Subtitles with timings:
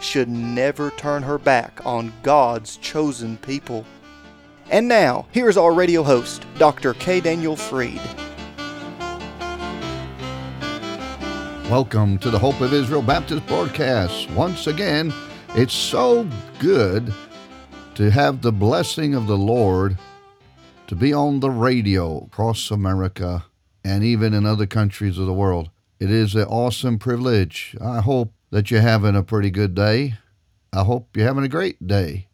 [0.00, 3.84] should never turn her back on God's chosen people.
[4.70, 6.94] And now, here's our radio host, Dr.
[6.94, 7.20] K.
[7.20, 8.00] Daniel Fried.
[11.70, 14.30] Welcome to the Hope of Israel Baptist broadcast.
[14.30, 15.12] Once again,
[15.54, 16.28] it's so
[16.58, 17.12] good
[17.96, 19.98] to have the blessing of the Lord
[20.86, 23.46] to be on the radio across America
[23.82, 25.70] and even in other countries of the world.
[25.98, 27.74] It is an awesome privilege.
[27.80, 30.14] I hope that you're having a pretty good day.
[30.72, 32.28] I hope you're having a great day.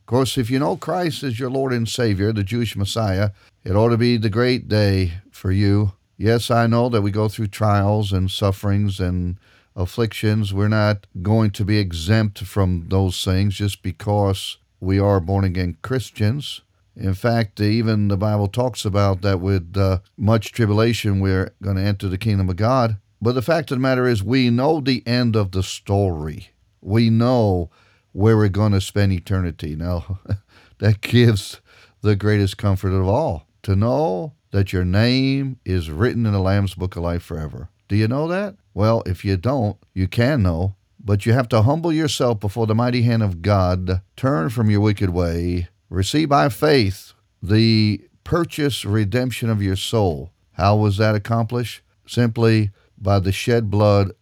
[0.00, 3.30] Of course, if you know Christ as your Lord and Savior, the Jewish Messiah,
[3.64, 5.92] it ought to be the great day for you.
[6.16, 9.38] Yes, I know that we go through trials and sufferings and
[9.74, 10.52] afflictions.
[10.52, 15.78] We're not going to be exempt from those things just because we are born again
[15.82, 16.60] Christians.
[16.96, 21.82] In fact, even the Bible talks about that with uh, much tribulation, we're going to
[21.82, 22.98] enter the kingdom of God.
[23.24, 26.50] But the fact of the matter is, we know the end of the story.
[26.82, 27.70] We know
[28.12, 29.74] where we're going to spend eternity.
[29.74, 30.18] Now,
[30.78, 31.62] that gives
[32.02, 36.74] the greatest comfort of all to know that your name is written in the Lamb's
[36.74, 37.70] Book of Life forever.
[37.88, 38.56] Do you know that?
[38.74, 42.74] Well, if you don't, you can know, but you have to humble yourself before the
[42.74, 49.48] mighty hand of God, turn from your wicked way, receive by faith the purchase redemption
[49.48, 50.30] of your soul.
[50.52, 51.80] How was that accomplished?
[52.06, 54.12] Simply by the shed blood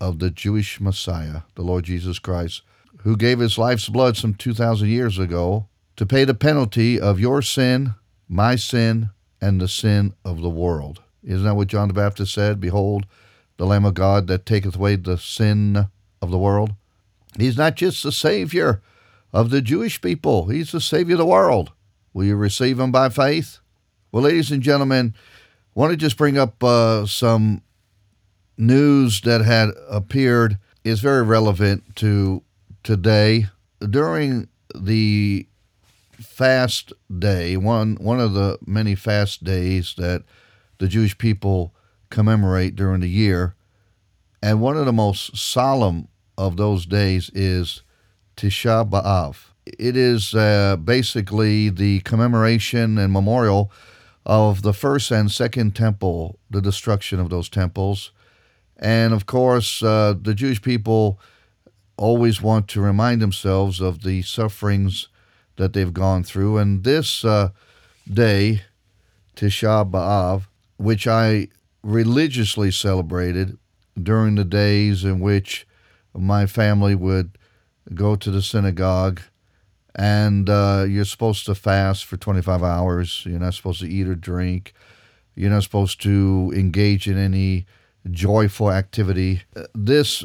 [0.00, 2.62] of the Jewish Messiah, the Lord Jesus Christ,
[3.02, 7.42] who gave his life's blood some 2,000 years ago to pay the penalty of your
[7.42, 7.94] sin,
[8.28, 9.10] my sin,
[9.40, 11.02] and the sin of the world.
[11.22, 12.60] Isn't that what John the Baptist said?
[12.60, 13.06] Behold,
[13.56, 15.88] the Lamb of God that taketh away the sin
[16.22, 16.74] of the world.
[17.38, 18.80] He's not just the Savior
[19.32, 21.72] of the Jewish people, He's the Savior of the world.
[22.12, 23.58] Will you receive Him by faith?
[24.10, 25.14] Well, ladies and gentlemen,
[25.76, 27.62] I want to just bring up uh, some
[28.60, 32.42] news that had appeared is very relevant to
[32.82, 33.46] today.
[33.88, 35.46] During the
[36.12, 40.22] fast day, one one of the many fast days that
[40.78, 41.74] the Jewish people
[42.10, 43.54] commemorate during the year,
[44.42, 47.82] and one of the most solemn of those days is
[48.36, 49.36] Tisha B'av.
[49.66, 53.70] It is uh, basically the commemoration and memorial
[54.26, 58.10] of the first and second temple, the destruction of those temples,
[58.80, 61.20] and of course, uh, the Jewish people
[61.96, 65.08] always want to remind themselves of the sufferings
[65.56, 66.56] that they've gone through.
[66.56, 67.50] And this uh,
[68.10, 68.62] day,
[69.36, 70.44] Tisha B'Av,
[70.78, 71.48] which I
[71.82, 73.58] religiously celebrated
[74.02, 75.66] during the days in which
[76.14, 77.36] my family would
[77.94, 79.20] go to the synagogue
[79.94, 83.24] and uh, you're supposed to fast for 25 hours.
[83.26, 84.72] You're not supposed to eat or drink.
[85.34, 87.66] You're not supposed to engage in any
[88.10, 89.42] joyful activity.
[89.74, 90.24] This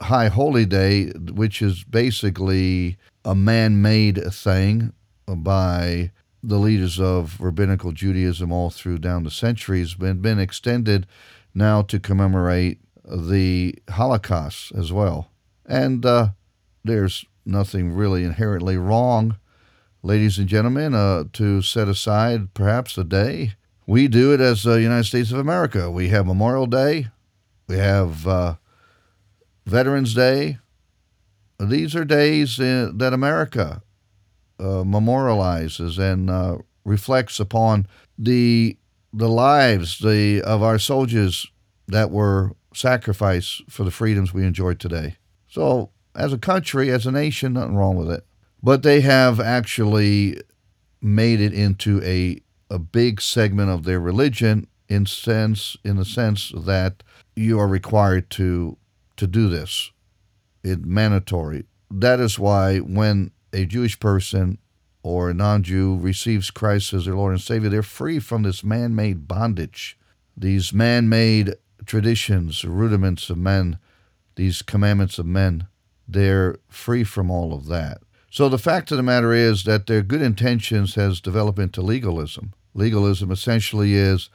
[0.00, 4.92] High Holy Day, which is basically a man made thing
[5.26, 11.06] by the leaders of rabbinical Judaism all through down the centuries, been, been extended
[11.54, 15.30] now to commemorate the Holocaust as well.
[15.66, 16.28] And uh,
[16.84, 19.36] there's nothing really inherently wrong,
[20.02, 23.54] ladies and gentlemen, uh, to set aside perhaps a day
[23.88, 25.90] we do it as the United States of America.
[25.90, 27.08] We have Memorial Day,
[27.68, 28.56] we have uh,
[29.64, 30.58] Veterans Day.
[31.58, 33.82] These are days in, uh, that America
[34.60, 38.76] uh, memorializes and uh, reflects upon the
[39.10, 41.46] the lives the of our soldiers
[41.86, 45.16] that were sacrificed for the freedoms we enjoy today.
[45.48, 48.26] So, as a country, as a nation, nothing wrong with it.
[48.62, 50.42] But they have actually
[51.00, 56.52] made it into a a big segment of their religion in sense in the sense
[56.56, 57.02] that
[57.36, 58.76] you are required to
[59.16, 59.90] to do this.
[60.62, 61.64] It's mandatory.
[61.90, 64.58] That is why when a Jewish person
[65.02, 69.26] or a non-Jew receives Christ as their Lord and Savior, they're free from this man-made
[69.26, 69.98] bondage,
[70.36, 71.54] these man-made
[71.86, 73.78] traditions, rudiments of men,
[74.36, 75.66] these commandments of men.
[76.06, 78.02] They're free from all of that.
[78.30, 82.52] So the fact of the matter is that their good intentions has developed into legalism.
[82.74, 84.30] Legalism essentially is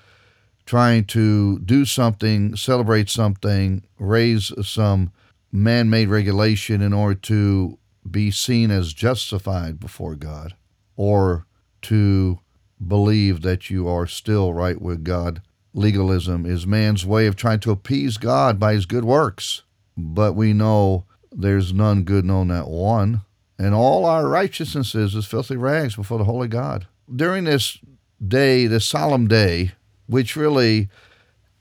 [0.66, 5.12] trying to do something, celebrate something, raise some
[5.52, 7.78] man made regulation in order to
[8.10, 10.56] be seen as justified before God.
[10.96, 11.46] or
[11.82, 12.40] to
[12.86, 15.42] believe that you are still right with God.
[15.74, 19.64] Legalism is man's way of trying to appease God by his good works.
[19.98, 23.22] But we know there's none good, no, not one.
[23.58, 26.88] And all our righteousnesses is filthy rags before the holy God.
[27.14, 27.80] During this
[28.28, 29.72] day, this solemn day,
[30.08, 30.90] which really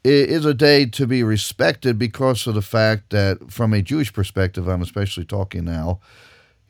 [0.04, 4.68] is a day to be respected because of the fact that, from a Jewish perspective,
[4.68, 6.00] I'm especially talking now,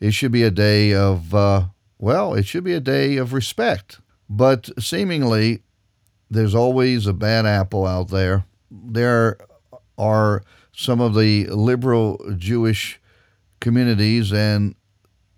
[0.01, 1.67] it should be a day of, uh,
[1.99, 4.01] well, it should be a day of respect.
[4.29, 5.63] But seemingly,
[6.31, 8.45] there's always a bad apple out there.
[8.71, 9.39] There
[9.99, 10.43] are
[10.75, 13.01] some of the liberal Jewish
[13.61, 14.75] communities and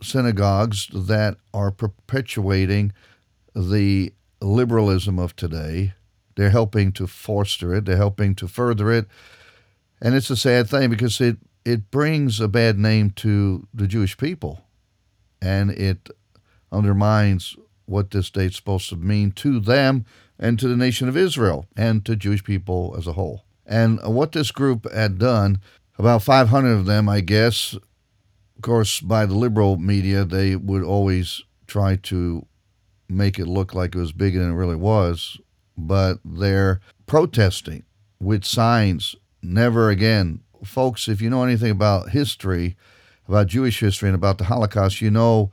[0.01, 2.93] synagogues that are perpetuating
[3.55, 4.12] the
[4.46, 5.94] liberalism of today.
[6.37, 9.06] They're helping to foster it, they're helping to further it.
[10.00, 14.17] And it's a sad thing because it, it brings a bad name to the Jewish
[14.17, 14.64] people
[15.41, 16.11] and it
[16.73, 17.56] undermines
[17.87, 20.05] what this date's supposed to mean to them
[20.38, 23.44] and to the nation of Israel and to Jewish people as a whole.
[23.67, 25.61] And what this group had done,
[25.99, 31.43] about 500 of them, I guess, of course, by the liberal media, they would always
[31.67, 32.46] try to
[33.15, 35.39] make it look like it was bigger than it really was,
[35.77, 37.85] but they're protesting
[38.21, 40.41] with signs never again.
[40.65, 42.77] Folks, if you know anything about history,
[43.29, 45.51] about Jewish history, and about the Holocaust, you know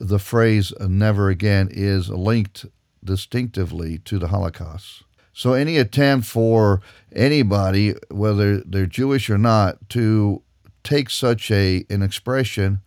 [0.00, 2.66] the phrase never again is linked
[3.02, 5.02] distinctively to the Holocaust.
[5.32, 6.80] So any attempt for
[7.12, 10.42] anybody, whether they're Jewish or not, to
[10.82, 12.80] take such a an expression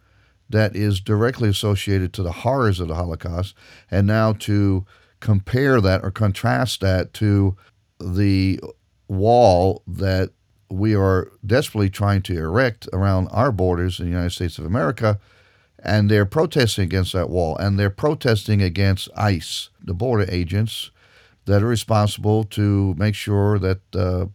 [0.52, 3.56] that is directly associated to the horrors of the Holocaust,
[3.90, 4.86] and now to
[5.20, 7.56] compare that or contrast that to
[8.00, 8.60] the
[9.08, 10.32] wall that
[10.70, 15.20] we are desperately trying to erect around our borders in the United States of America,
[15.84, 20.92] and they're protesting against that wall, and they're protesting against ICE, the border agents
[21.46, 24.26] that are responsible to make sure that uh,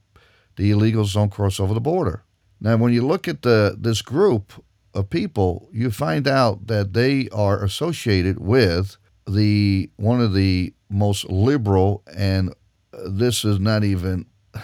[0.57, 2.23] the illegals don't cross over the border.
[2.61, 4.53] Now, when you look at the this group
[4.97, 8.97] of people, you find out that they are associated with
[9.27, 12.51] the one of the most liberal, and
[12.93, 14.27] uh, this is not even.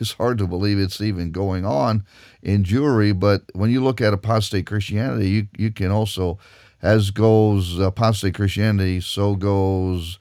[0.00, 2.04] It's hard to believe it's even going on
[2.42, 6.38] in Jewry, but when you look at apostate Christianity, you you can also,
[6.82, 10.18] as goes apostate Christianity, so goes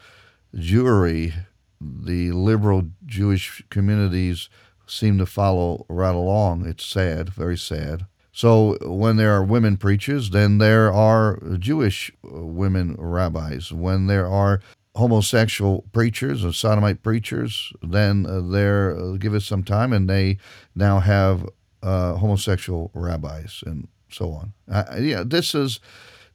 [0.56, 1.34] Jewry.
[1.82, 4.48] The liberal Jewish communities
[4.88, 6.66] seem to follow right along.
[6.66, 8.06] It's sad, very sad.
[8.38, 13.72] So when there are women preachers, then there are Jewish uh, women rabbis.
[13.72, 14.62] When there are
[14.94, 20.38] homosexual preachers or sodomite preachers, then uh, there uh, give it some time, and they
[20.76, 21.50] now have
[21.82, 24.54] uh, homosexual rabbis and so on.
[25.02, 25.80] Yeah, this is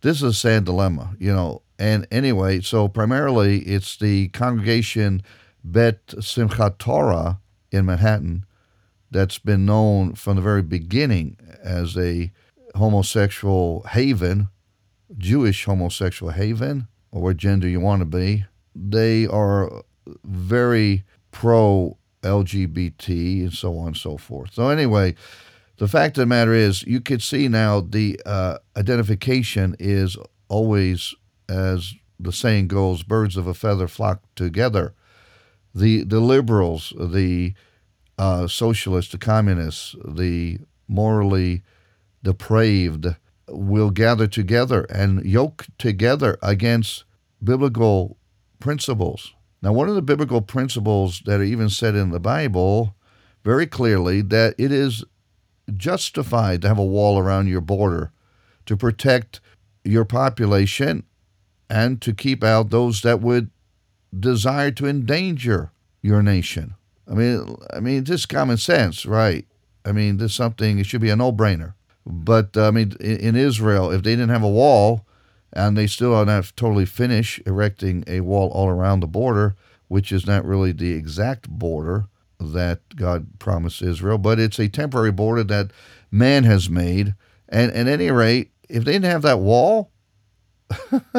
[0.01, 1.63] this is a sad dilemma, you know.
[1.79, 5.23] And anyway, so primarily it's the congregation
[5.63, 7.39] Beit Simchat Torah
[7.71, 8.45] in Manhattan
[9.13, 12.33] that's been known from the very beginning as a
[12.75, 14.49] homosexual haven,
[15.17, 18.45] Jewish homosexual haven, or what gender you want to be.
[18.75, 19.83] They are
[20.25, 24.55] very pro LGBT and so on and so forth.
[24.55, 25.15] So, anyway,
[25.79, 30.17] the fact of the matter is, you could see now the uh, identification is
[30.49, 31.15] always,
[31.49, 34.95] as the saying goes, birds of a feather flock together.
[35.75, 37.55] The, the liberals, the
[38.19, 40.59] uh, socialists, the communists, the
[40.93, 41.63] morally
[42.23, 43.17] depraved
[43.49, 47.05] will gather together and yoke together against
[47.43, 48.17] biblical
[48.61, 49.35] principles.
[49.61, 52.95] Now, one of the biblical principles that are even said in the Bible
[53.45, 55.05] very clearly that it is
[55.77, 58.13] justified to have a wall around your border
[58.67, 59.41] to protect
[59.85, 61.05] your population
[61.69, 63.51] and to keep out those that would
[64.19, 65.73] desire to endanger
[66.03, 66.75] your nation.
[67.11, 69.47] I mean, I mean, just common sense, right?
[69.85, 71.75] I mean, this is something, it should be a no brainer.
[72.05, 75.07] But, uh, I mean, in, in, Israel, if they didn't have a wall
[75.53, 79.55] and they still are not totally finished erecting a wall all around the border,
[79.89, 82.07] which is not really the exact border
[82.41, 85.71] that God promised Israel, but it's a temporary border that
[86.11, 87.15] man has made.
[87.49, 89.91] And at any rate, if they didn't have that wall,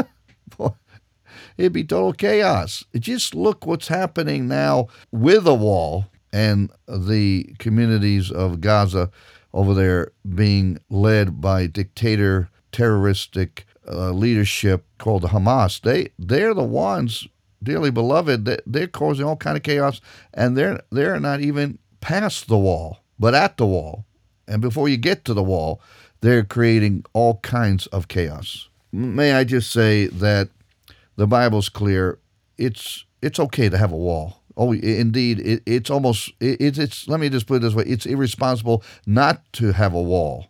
[1.58, 2.84] it'd be total chaos.
[2.96, 9.12] Just look what's happening now with a wall and the communities of Gaza
[9.54, 15.80] over there being led by dictator terroristic uh, leadership called the Hamas.
[15.80, 17.28] They they're the ones,
[17.62, 20.02] dearly beloved, that they're causing all kind of chaos,
[20.34, 24.06] and they're they're not even past the wall, but at the wall.
[24.48, 25.82] And before you get to the wall,
[26.22, 28.68] they're creating all kinds of chaos.
[28.92, 30.50] May I just say that
[31.16, 32.20] the Bible's clear.
[32.58, 34.42] It's it's okay to have a wall.
[34.55, 37.07] Oh, indeed, it, it's almost it, it's.
[37.07, 40.48] Let me just put it this way: it's irresponsible not to have a wall.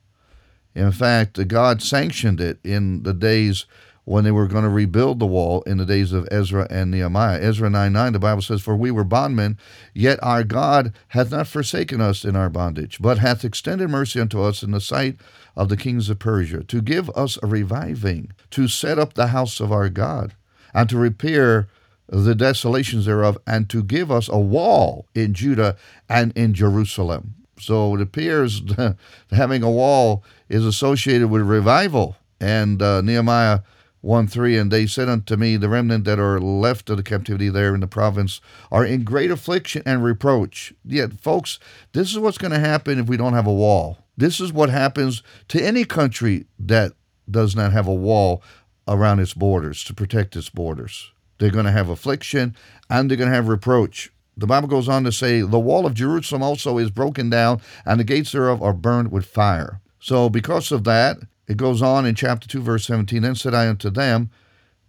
[0.75, 3.65] In fact, God sanctioned it in the days
[4.05, 7.39] when they were going to rebuild the wall in the days of Ezra and Nehemiah.
[7.39, 9.57] Ezra 9 9, the Bible says, For we were bondmen,
[9.93, 14.41] yet our God hath not forsaken us in our bondage, but hath extended mercy unto
[14.41, 15.17] us in the sight
[15.55, 19.59] of the kings of Persia, to give us a reviving, to set up the house
[19.59, 20.35] of our God,
[20.73, 21.67] and to repair
[22.13, 25.75] the desolations thereof, and to give us a wall in Judah
[26.07, 27.35] and in Jerusalem.
[27.59, 28.61] So it appears
[29.31, 32.17] having a wall is associated with revival.
[32.39, 33.61] And uh, Nehemiah
[34.01, 37.49] 1 3, and they said unto me, The remnant that are left of the captivity
[37.49, 40.73] there in the province are in great affliction and reproach.
[40.83, 41.57] Yet, folks,
[41.93, 43.99] this is what's going to happen if we don't have a wall.
[44.17, 46.91] This is what happens to any country that
[47.31, 48.43] does not have a wall
[48.87, 51.12] around its borders to protect its borders.
[51.37, 52.55] They're going to have affliction
[52.89, 54.11] and they're going to have reproach.
[54.35, 57.99] The Bible goes on to say, The wall of Jerusalem also is broken down, and
[57.99, 59.79] the gates thereof are burned with fire.
[59.99, 63.67] So, because of that, it goes on in chapter 2, verse 17 Then said I
[63.67, 64.31] unto them,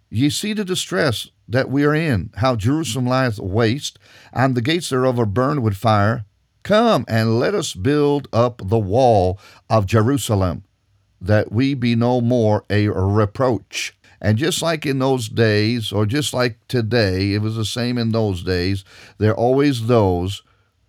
[0.09, 3.99] Ye see the distress that we are in, how Jerusalem lieth waste,
[4.33, 6.25] and the gates thereof are burned with fire.
[6.63, 10.63] Come and let us build up the wall of Jerusalem,
[11.21, 13.95] that we be no more a reproach.
[14.25, 18.09] And just like in those days, or just like today, it was the same in
[18.09, 18.83] those days,
[19.19, 20.41] there are always those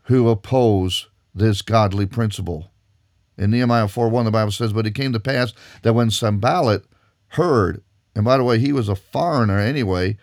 [0.05, 2.71] who oppose this godly principle.
[3.37, 5.53] In Nehemiah 4 1, the Bible says, But it came to pass
[5.83, 6.87] that when Sanballat
[7.29, 7.83] heard,
[8.15, 10.17] and by the way, he was a foreigner anyway,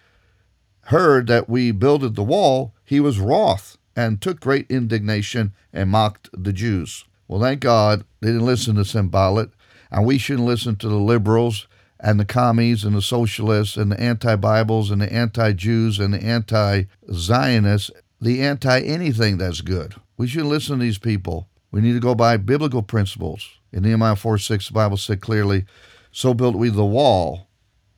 [0.86, 6.32] heard that we builded the wall, he was wroth and took great indignation and mocked
[6.34, 7.05] the Jews.
[7.27, 9.51] Well, thank God they didn't listen to Sanballat,
[9.91, 11.67] and we shouldn't listen to the liberals
[12.03, 16.13] and the commies and the socialists and the anti Bibles and the anti Jews and
[16.13, 19.95] the anti Zionists, the anti anything that's good.
[20.17, 21.48] We shouldn't listen to these people.
[21.72, 23.50] We need to go by biblical principles.
[23.72, 25.65] In Nehemiah 4 6, the Bible said clearly,
[26.12, 27.48] So built we the wall,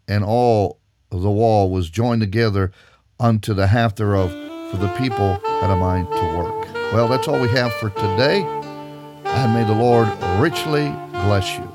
[0.07, 2.71] and all the wall was joined together
[3.19, 4.31] unto the half thereof,
[4.71, 6.74] for the people had a mind to work.
[6.93, 8.43] Well, that's all we have for today,
[9.25, 10.07] and may the Lord
[10.39, 11.75] richly bless you.